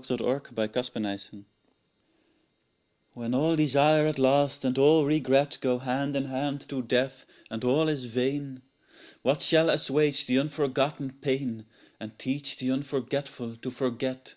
[0.00, 1.46] 209 SONNBT CIl THE ONE HOPE
[3.14, 7.64] WHEN all desire at last and all regret Go hand in hand to death, and
[7.64, 8.62] all is vain,
[9.22, 11.66] What shall assuage the unforgotten pain
[11.98, 14.36] And teach the unforgetful to forget?